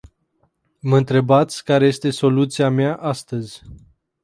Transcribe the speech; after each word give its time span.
Mă 0.79 0.97
întrebați 0.97 1.63
care 1.63 1.85
este 1.87 2.09
soluția 2.09 2.69
mea 2.69 2.95
astăzi. 2.95 3.61